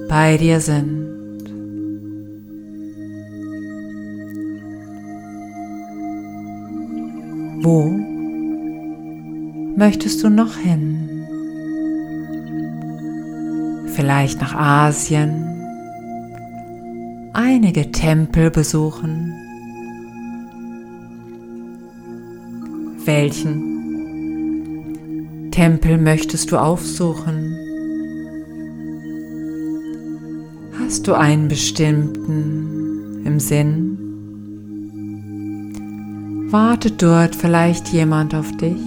bei 0.08 0.36
dir 0.36 0.60
sind. 0.60 1.08
Wo 7.62 7.84
möchtest 9.76 10.24
du 10.24 10.28
noch 10.28 10.56
hin? 10.56 11.09
Vielleicht 14.00 14.40
nach 14.40 14.54
Asien, 14.54 15.44
einige 17.34 17.92
Tempel 17.92 18.50
besuchen 18.50 19.34
Welchen 23.04 23.50
Tempel 25.50 25.98
möchtest 25.98 26.50
du 26.50 26.56
aufsuchen? 26.56 27.54
Hast 30.78 31.06
du 31.06 31.12
einen 31.12 31.48
bestimmten 31.48 33.20
im 33.26 33.38
Sinn? 33.38 33.98
Wartet 36.50 37.02
dort 37.02 37.36
vielleicht 37.36 37.88
jemand 37.88 38.34
auf 38.34 38.50
dich? 38.52 38.80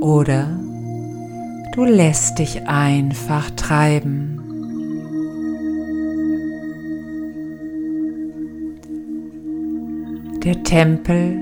Oder 0.00 0.65
du 1.76 1.84
lässt 1.84 2.38
dich 2.38 2.66
einfach 2.66 3.50
treiben. 3.50 4.40
Der 10.42 10.62
Tempel 10.62 11.38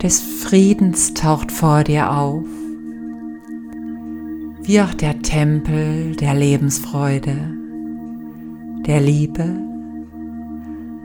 des 0.00 0.20
Friedens 0.20 1.14
taucht 1.14 1.50
vor 1.50 1.82
dir 1.82 2.12
auf, 2.12 2.44
wie 4.62 4.80
auch 4.80 4.94
der 4.94 5.20
Tempel 5.20 6.14
der 6.14 6.34
Lebensfreude, 6.34 7.36
der 8.86 9.00
Liebe, 9.00 9.48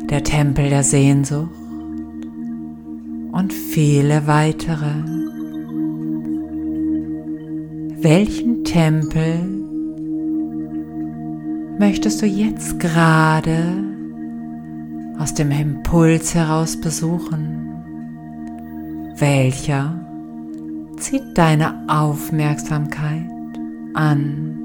der 0.07 0.23
Tempel 0.23 0.69
der 0.69 0.83
Sehnsucht 0.83 1.49
und 3.31 3.51
viele 3.51 4.27
weitere. 4.27 5.24
Welchen 8.07 8.63
Tempel 8.63 9.41
möchtest 11.79 12.21
du 12.21 12.27
jetzt 12.27 12.79
gerade 12.79 13.83
aus 15.17 15.33
dem 15.33 15.49
Impuls 15.49 16.35
heraus 16.35 16.79
besuchen. 16.79 17.67
Welcher 19.17 19.99
zieht 20.97 21.35
deine 21.35 21.83
Aufmerksamkeit 21.87 23.25
an? 23.95 24.59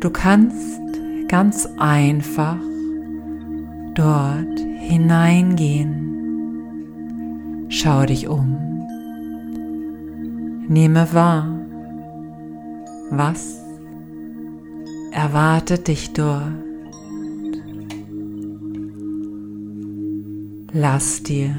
Du 0.00 0.08
kannst 0.08 0.80
ganz 1.28 1.68
einfach 1.76 2.56
dort 3.94 4.58
hineingehen. 4.78 6.00
Schau 7.68 8.06
dich 8.06 8.26
um. 8.28 8.63
Nehme 10.68 11.12
wahr, 11.12 11.46
was 13.10 13.60
erwartet 15.12 15.88
dich 15.88 16.12
dort. 16.12 16.52
Lass 20.72 21.22
dir 21.22 21.54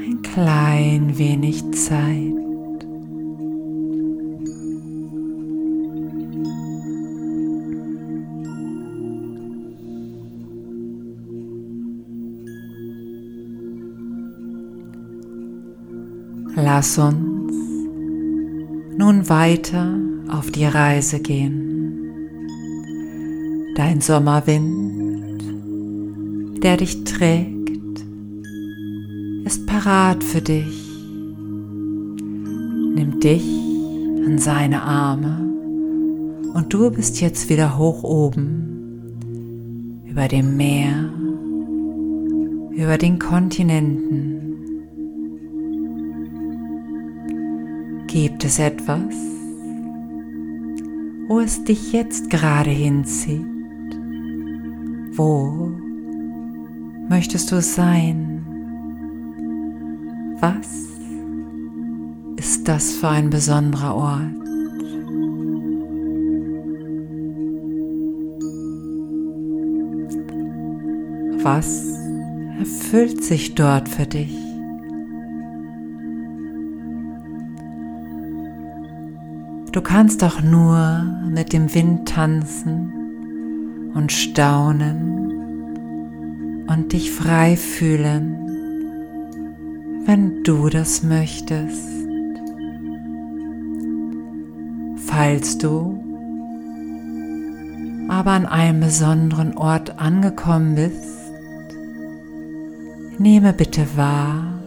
ein 0.00 0.20
klein 0.22 1.16
wenig 1.16 1.62
Zeit. 1.72 2.43
Lass 16.76 16.98
uns 16.98 17.52
nun 18.98 19.28
weiter 19.28 19.96
auf 20.28 20.50
die 20.50 20.64
Reise 20.64 21.20
gehen. 21.20 22.02
Dein 23.76 24.00
Sommerwind 24.00 25.40
der 26.64 26.76
dich 26.78 27.04
trägt, 27.04 28.04
ist 29.44 29.68
parat 29.68 30.24
für 30.24 30.40
dich. 30.40 30.90
Nimm 32.96 33.20
dich 33.22 33.46
an 34.26 34.38
seine 34.38 34.82
Arme 34.82 35.48
und 36.54 36.74
du 36.74 36.90
bist 36.90 37.20
jetzt 37.20 37.48
wieder 37.48 37.78
hoch 37.78 38.02
oben 38.02 39.12
über 40.10 40.26
dem 40.26 40.56
Meer, 40.56 41.08
über 42.72 42.98
den 42.98 43.20
Kontinenten. 43.20 44.43
Gibt 48.14 48.44
es 48.44 48.60
etwas, 48.60 49.12
wo 51.26 51.40
es 51.40 51.64
dich 51.64 51.92
jetzt 51.92 52.30
gerade 52.30 52.70
hinzieht? 52.70 53.44
Wo 55.16 55.72
möchtest 57.08 57.50
du 57.50 57.60
sein? 57.60 58.46
Was 60.38 60.68
ist 62.36 62.68
das 62.68 62.92
für 62.92 63.08
ein 63.08 63.30
besonderer 63.30 63.96
Ort? 63.96 64.46
Was 71.42 71.84
erfüllt 72.60 73.24
sich 73.24 73.56
dort 73.56 73.88
für 73.88 74.06
dich? 74.06 74.43
Kannst 79.96 80.24
auch 80.24 80.42
nur 80.42 81.04
mit 81.30 81.52
dem 81.52 81.72
Wind 81.72 82.08
tanzen 82.08 83.92
und 83.94 84.10
staunen 84.10 85.30
und 86.66 86.92
dich 86.92 87.12
frei 87.12 87.56
fühlen, 87.56 88.34
wenn 90.04 90.42
du 90.42 90.68
das 90.68 91.04
möchtest. 91.04 91.88
Falls 95.06 95.58
du 95.58 96.02
aber 98.08 98.32
an 98.32 98.46
einem 98.46 98.80
besonderen 98.80 99.56
Ort 99.56 100.00
angekommen 100.00 100.74
bist, 100.74 101.20
nehme 103.20 103.52
bitte 103.52 103.86
wahr, 103.94 104.60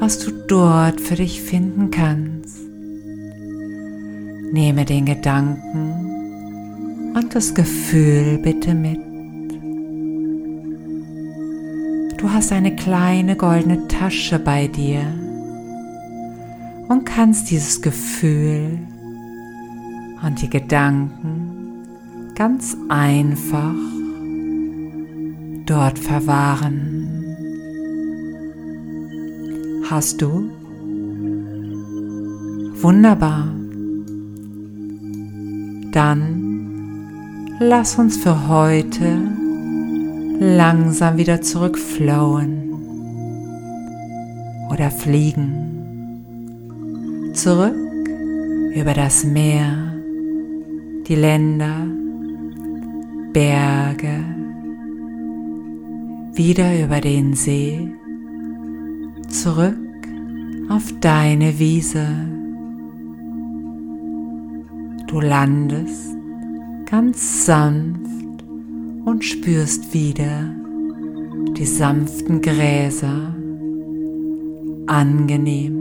was 0.00 0.18
du 0.18 0.32
dort 0.32 1.00
für 1.00 1.14
dich 1.14 1.40
finden 1.40 1.92
kannst. 1.92 2.57
Nehme 4.52 4.84
den 4.84 5.06
Gedanken 5.06 7.14
und 7.14 7.34
das 7.34 7.54
Gefühl 7.54 8.38
bitte 8.38 8.74
mit. 8.74 9.08
du 12.18 12.30
hast 12.30 12.52
eine 12.52 12.74
kleine 12.74 13.36
goldene 13.36 13.86
Tasche 13.88 14.38
bei 14.38 14.66
dir 14.66 15.02
und 16.88 17.04
kannst 17.04 17.50
dieses 17.50 17.80
Gefühl 17.80 18.78
und 20.22 20.42
die 20.42 20.50
Gedanken 20.50 21.86
ganz 22.34 22.76
einfach 22.88 23.74
dort 25.64 25.98
verwahren. 25.98 27.24
Hast 29.88 30.20
du? 30.20 30.50
Wunderbar. 32.80 33.57
Dann 35.92 37.48
lass 37.60 37.98
uns 37.98 38.16
für 38.16 38.48
heute 38.48 39.18
langsam 40.38 41.16
wieder 41.16 41.40
zurückflowen 41.40 42.72
oder 44.70 44.90
fliegen. 44.90 45.64
Zurück 47.32 47.74
über 48.74 48.94
das 48.94 49.24
Meer, 49.24 49.94
die 51.06 51.14
Länder, 51.14 51.86
Berge, 53.32 54.24
wieder 56.34 56.82
über 56.82 57.00
den 57.00 57.34
See, 57.34 57.90
zurück 59.28 59.76
auf 60.68 60.92
deine 61.00 61.58
Wiese. 61.58 62.37
Du 65.08 65.20
landest 65.22 66.18
ganz 66.84 67.46
sanft 67.46 68.44
und 69.06 69.24
spürst 69.24 69.94
wieder 69.94 70.54
die 71.56 71.64
sanften 71.64 72.42
Gräser 72.42 73.34
angenehm 74.86 75.78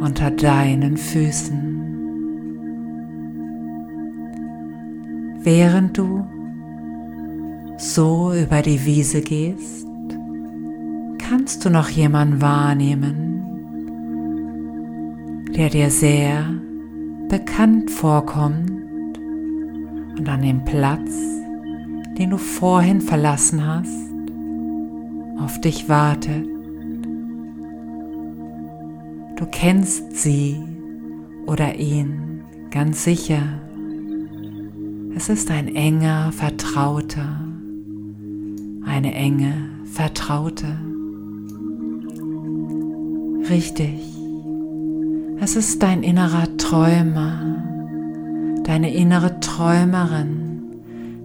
unter 0.00 0.30
deinen 0.30 0.96
Füßen. 0.96 1.66
Während 5.42 5.98
du 5.98 6.24
so 7.76 8.32
über 8.32 8.62
die 8.62 8.84
Wiese 8.84 9.20
gehst, 9.20 9.84
kannst 11.18 11.64
du 11.64 11.70
noch 11.70 11.88
jemanden 11.88 12.40
wahrnehmen, 12.40 13.42
der 15.56 15.70
dir 15.70 15.90
sehr 15.90 16.44
bekannt 17.30 17.92
vorkommt 17.92 18.70
und 20.18 20.28
an 20.28 20.42
dem 20.42 20.64
Platz, 20.64 21.12
den 22.18 22.30
du 22.30 22.36
vorhin 22.36 23.00
verlassen 23.00 23.64
hast, 23.64 24.10
auf 25.38 25.60
dich 25.60 25.88
wartet. 25.88 26.44
Du 29.36 29.46
kennst 29.46 30.16
sie 30.16 30.60
oder 31.46 31.76
ihn 31.76 32.42
ganz 32.70 33.04
sicher. 33.04 33.42
Es 35.14 35.28
ist 35.28 35.52
ein 35.52 35.68
enger 35.68 36.32
Vertrauter, 36.32 37.40
eine 38.84 39.14
enge 39.14 39.70
Vertraute. 39.84 40.78
Richtig, 43.48 44.09
es 45.40 45.56
ist 45.56 45.82
dein 45.82 46.02
innerer 46.02 46.56
Träumer, 46.56 48.62
deine 48.64 48.94
innere 48.94 49.40
Träumerin. 49.40 50.62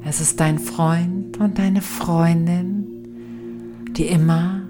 Es 0.03 0.21
ist 0.21 0.39
dein 0.39 0.59
Freund 0.59 1.39
und 1.39 1.57
deine 1.57 1.81
Freundin, 1.81 2.85
die 3.95 4.07
immer 4.07 4.61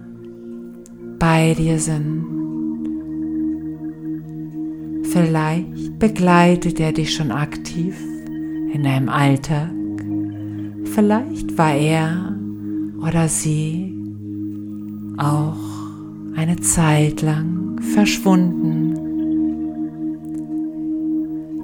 bei 1.20 1.54
dir 1.54 1.80
sind 1.80 2.36
Vielleicht 5.16 5.98
begleitet 5.98 6.78
er 6.82 6.92
dich 6.92 7.14
schon 7.14 7.32
aktiv 7.32 7.96
in 8.74 8.84
deinem 8.84 9.08
Alltag. 9.08 9.72
Vielleicht 10.94 11.58
war 11.58 11.74
er 11.74 12.36
oder 13.02 13.30
sie 13.30 13.98
auch 15.16 15.56
eine 16.36 16.58
Zeit 16.58 17.22
lang 17.22 17.80
verschwunden. 17.94 18.85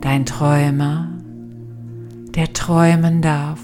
Dein 0.02 0.26
Träumer, 0.26 1.10
der 2.36 2.52
träumen 2.54 3.22
darf, 3.22 3.62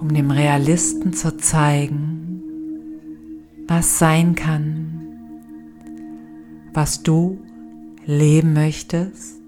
um 0.00 0.12
dem 0.12 0.32
Realisten 0.32 1.12
zu 1.12 1.36
zeigen, 1.36 2.42
was 3.68 4.00
sein 4.00 4.34
kann, 4.34 4.94
was 6.72 7.04
du 7.04 7.38
leben 8.04 8.54
möchtest, 8.54 9.40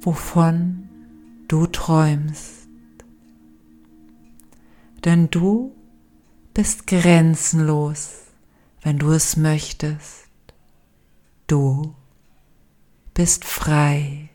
wovon 0.00 0.88
du 1.48 1.66
träumst. 1.66 2.68
Denn 5.04 5.30
du 5.30 5.72
bist 6.54 6.86
grenzenlos, 6.86 8.22
wenn 8.82 8.98
du 8.98 9.10
es 9.10 9.36
möchtest. 9.36 10.28
Du 11.48 11.94
bist 13.14 13.44
frei. 13.44 14.27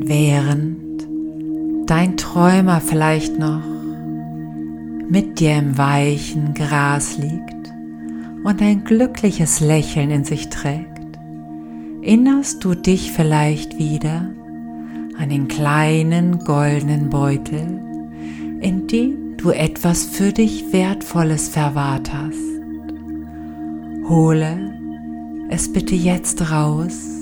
Während 0.00 1.08
dein 1.90 2.16
Träumer 2.16 2.80
vielleicht 2.80 3.36
noch 3.36 3.64
mit 5.10 5.40
dir 5.40 5.56
im 5.56 5.76
weichen 5.76 6.54
Gras 6.54 7.18
liegt 7.18 7.72
und 8.44 8.62
ein 8.62 8.84
glückliches 8.84 9.58
Lächeln 9.58 10.10
in 10.12 10.22
sich 10.22 10.50
trägt, 10.50 11.18
erinnerst 12.00 12.62
du 12.62 12.76
dich 12.76 13.10
vielleicht 13.10 13.76
wieder 13.78 14.30
an 15.18 15.30
den 15.30 15.48
kleinen 15.48 16.38
goldenen 16.44 17.10
Beutel, 17.10 17.80
in 18.60 18.86
dem 18.86 19.36
du 19.36 19.50
etwas 19.50 20.04
für 20.04 20.32
dich 20.32 20.72
Wertvolles 20.72 21.48
verwahrt 21.48 22.12
hast. 22.14 22.38
Hole 24.08 24.72
es 25.50 25.72
bitte 25.72 25.96
jetzt 25.96 26.52
raus 26.52 27.17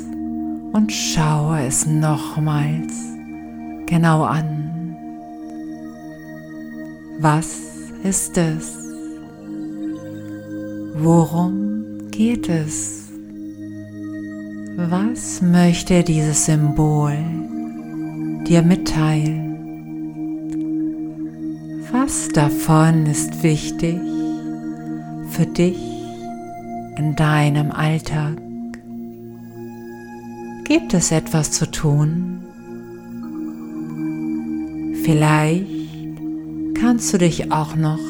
und 0.77 0.93
schaue 0.93 1.61
es 1.67 1.87
nochmals 1.87 2.93
genau 3.87 4.25
an. 4.25 4.95
Was 7.19 7.57
ist 8.03 8.37
es? 8.37 8.77
Worum 10.97 12.11
geht 12.11 12.51
es? 12.51 13.09
Was 14.77 15.41
möchte 15.41 16.05
dieses 16.05 16.45
Symbol 16.45 17.17
dir 18.47 18.61
mitteilen? 18.61 19.57
Was 21.91 22.29
davon 22.29 23.07
ist 23.07 23.43
wichtig 23.43 23.99
für 25.31 25.47
dich 25.47 25.81
in 26.99 27.17
deinem 27.17 27.71
Alltag? 27.73 28.46
Gibt 30.69 30.95
es 30.95 31.13
etwas 31.13 31.53
zu 31.53 31.71
tun? 31.71 32.41
Vielleicht 35.05 35.69
kannst 36.75 37.15
du 37.15 37.19
dich 37.19 37.53
auch 37.53 37.77
noch 37.77 38.01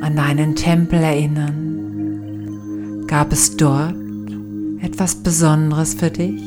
an 0.00 0.16
deinen 0.16 0.56
Tempel 0.56 1.00
erinnern. 1.00 3.04
Gab 3.06 3.32
es 3.32 3.58
dort 3.58 3.96
etwas 4.80 5.16
Besonderes 5.16 5.92
für 5.92 6.10
dich? 6.10 6.40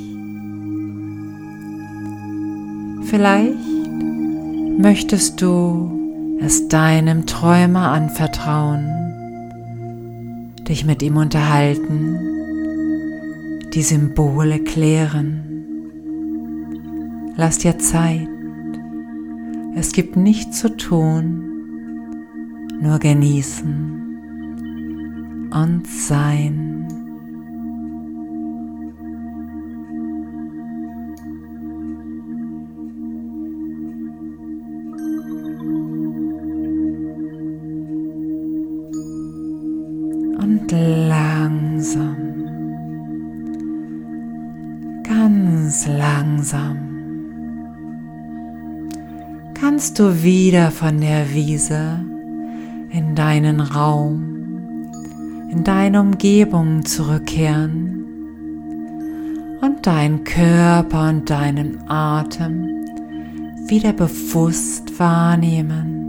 Vielleicht 3.12 3.60
möchtest 4.80 5.40
du 5.40 6.40
es 6.42 6.68
deinem 6.68 7.28
Träumer 7.28 7.92
anvertrauen, 7.92 8.88
dich 10.68 10.84
mit 10.84 11.04
ihm 11.04 11.18
unterhalten, 11.18 12.41
die 13.74 13.84
Symbole 13.84 14.60
klären. 14.60 15.52
Lass 17.38 17.60
dir 17.60 17.78
Zeit. 17.78 18.28
Es 19.76 19.94
gibt 19.94 20.18
nichts 20.18 20.60
zu 20.60 20.76
tun, 20.76 21.44
nur 22.82 23.00
genießen 23.00 24.02
und 25.54 25.88
sein. 25.88 26.88
Und 40.38 40.74
langsam 46.42 46.78
kannst 49.54 50.00
du 50.00 50.24
wieder 50.24 50.72
von 50.72 51.00
der 51.00 51.32
Wiese 51.32 52.04
in 52.90 53.14
deinen 53.14 53.60
Raum, 53.60 54.90
in 55.52 55.64
deine 55.64 56.02
Umgebung 56.02 56.84
zurückkehren 56.84 58.06
und 59.62 59.86
deinen 59.86 60.24
Körper 60.24 61.10
und 61.10 61.30
deinen 61.30 61.78
Atem 61.88 62.88
wieder 63.68 63.94
bewusst 63.94 64.98
wahrnehmen. 64.98 66.00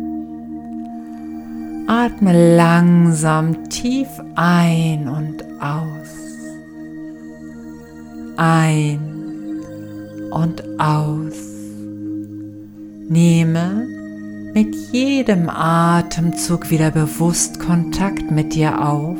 Atme 1.88 2.56
langsam 2.56 3.68
tief 3.68 4.08
ein 4.34 5.08
und 5.08 5.44
aus. 5.60 6.08
Ein 8.38 9.11
und 10.32 10.62
aus. 10.80 11.34
Nehme 13.08 13.86
mit 14.54 14.74
jedem 14.92 15.48
Atemzug 15.48 16.70
wieder 16.70 16.90
bewusst 16.90 17.58
Kontakt 17.60 18.30
mit 18.30 18.54
dir 18.54 18.86
auf 18.86 19.18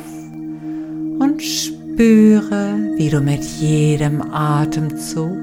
und 1.19 1.43
spüre, 1.43 2.77
wie 2.97 3.09
du 3.09 3.21
mit 3.21 3.43
jedem 3.43 4.23
Atemzug 4.33 5.39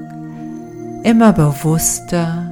immer 1.02 1.32
bewusster 1.32 2.50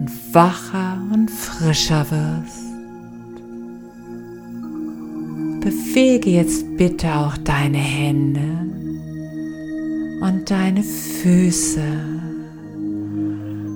und 0.00 0.10
wacher 0.32 0.98
und 1.12 1.30
frischer 1.30 2.06
wirst. 2.10 2.66
Bewege 5.60 6.30
jetzt 6.30 6.76
bitte 6.76 7.12
auch 7.14 7.36
deine 7.38 7.78
Hände 7.78 8.75
und 10.20 10.50
deine 10.50 10.82
Füße. 10.82 11.80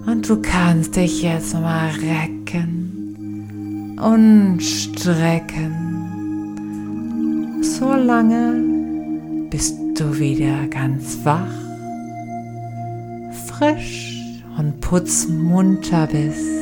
Und 0.07 0.29
du 0.29 0.43
kannst 0.43 0.97
dich 0.97 1.23
jetzt 1.23 1.55
mal 1.55 1.89
recken 1.91 3.97
und 4.03 4.61
strecken, 4.61 5.77
so 7.63 7.95
lange, 7.95 9.49
bis 9.51 9.75
du 9.95 10.19
wieder 10.19 10.67
ganz 10.69 11.19
wach, 11.25 11.47
frisch 13.47 14.43
und 14.59 14.81
putzmunter 14.81 16.07
bist. 16.07 16.61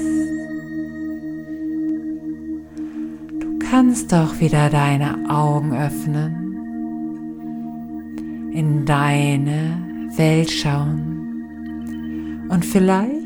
kannst 3.70 4.14
auch 4.14 4.40
wieder 4.40 4.70
deine 4.70 5.28
Augen 5.28 5.76
öffnen, 5.76 6.37
in 8.58 8.84
deine 8.84 10.10
Welt 10.16 10.50
schauen. 10.50 12.48
Und 12.48 12.64
vielleicht 12.64 13.22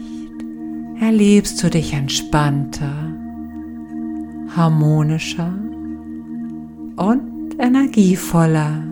erlebst 1.01 1.63
du 1.63 1.71
dich 1.71 1.95
entspannter, 1.95 2.93
harmonischer 4.55 5.55
und 6.97 7.59
energievoller. 7.59 8.83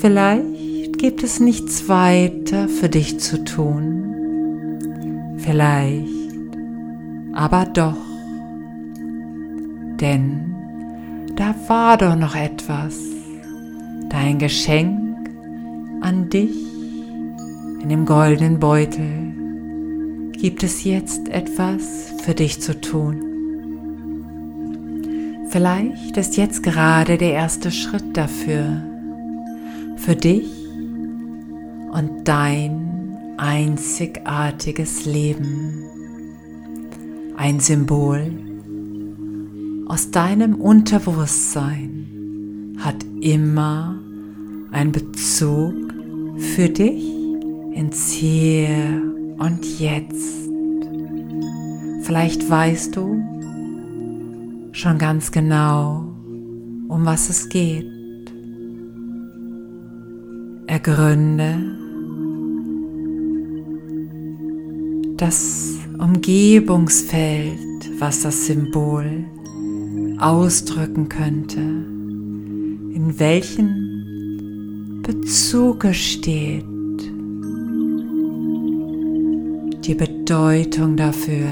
Vielleicht 0.00 0.98
gibt 0.98 1.22
es 1.22 1.38
nichts 1.38 1.86
weiter 1.86 2.70
für 2.70 2.88
dich 2.88 3.20
zu 3.20 3.44
tun, 3.44 5.36
vielleicht 5.36 6.06
aber 7.34 7.66
doch. 7.66 7.98
Denn 10.00 10.54
da 11.36 11.54
war 11.68 11.98
doch 11.98 12.16
noch 12.16 12.34
etwas, 12.34 13.15
dein 14.16 14.38
Geschenk 14.38 15.28
an 16.00 16.30
dich 16.30 16.56
in 17.82 17.90
dem 17.90 18.06
goldenen 18.06 18.58
Beutel. 18.58 20.32
Gibt 20.32 20.62
es 20.62 20.84
jetzt 20.84 21.28
etwas 21.28 22.14
für 22.22 22.32
dich 22.32 22.62
zu 22.62 22.80
tun? 22.80 23.20
Vielleicht 25.50 26.16
ist 26.16 26.38
jetzt 26.38 26.62
gerade 26.62 27.18
der 27.18 27.32
erste 27.32 27.70
Schritt 27.70 28.16
dafür, 28.16 28.82
für 29.96 30.16
dich 30.16 30.50
und 31.92 32.24
dein 32.24 33.18
einzigartiges 33.36 35.04
Leben. 35.04 35.84
Ein 37.36 37.60
Symbol 37.60 38.32
aus 39.86 40.10
deinem 40.10 40.54
Unterbewusstsein 40.54 42.76
hat 42.78 43.04
immer 43.20 44.05
einen 44.72 44.92
Bezug 44.92 45.74
für 46.36 46.68
dich 46.68 47.04
ins 47.72 48.12
Hier 48.12 49.02
und 49.38 49.64
Jetzt. 49.78 50.48
Vielleicht 52.02 52.48
weißt 52.48 52.96
du 52.96 53.22
schon 54.72 54.98
ganz 54.98 55.32
genau, 55.32 56.04
um 56.88 57.04
was 57.04 57.28
es 57.30 57.48
geht. 57.48 57.86
Ergründe 60.66 61.76
das 65.16 65.74
Umgebungsfeld, 65.98 67.58
was 67.98 68.22
das 68.22 68.46
Symbol 68.46 69.24
ausdrücken 70.18 71.08
könnte, 71.08 71.60
in 71.60 73.14
welchem 73.18 73.85
Bezug 75.06 75.84
es 75.84 75.98
steht, 75.98 76.64
die 79.84 79.94
Bedeutung 79.94 80.96
dafür. 80.96 81.46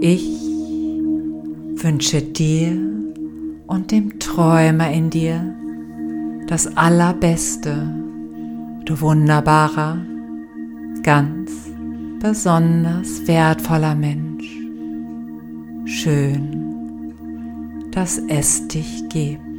Ich 0.00 0.26
wünsche 1.76 2.22
dir 2.22 2.76
und 3.68 3.92
dem 3.92 4.18
Träumer 4.18 4.90
in 4.90 5.10
dir 5.10 5.54
das 6.48 6.76
Allerbeste, 6.76 7.88
du 8.84 9.00
wunderbarer, 9.00 9.98
ganz 11.04 11.52
besonders 12.18 13.28
wertvoller 13.28 13.94
Mensch. 13.94 14.50
Schön, 15.84 16.51
dass 17.92 18.18
es 18.28 18.66
dich 18.68 19.08
gibt. 19.08 19.51